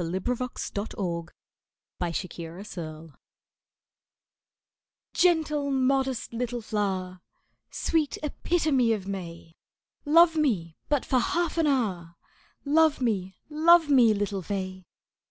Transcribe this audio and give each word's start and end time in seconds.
S. 0.00 0.06
Gilbert._ 0.06 0.72
TO 0.88 1.28
PH[OE]BE 2.00 3.12
"Gentle, 5.12 5.70
modest 5.70 6.32
little 6.32 6.62
flower, 6.62 7.20
Sweet 7.70 8.16
epitome 8.22 8.94
of 8.94 9.06
May, 9.06 9.52
Love 10.06 10.36
me 10.36 10.78
but 10.88 11.04
for 11.04 11.18
half 11.18 11.58
an 11.58 11.66
hour, 11.66 12.16
Love 12.64 13.02
me, 13.02 13.36
love 13.50 13.90
me, 13.90 14.14
little 14.14 14.40
fay." 14.40 14.86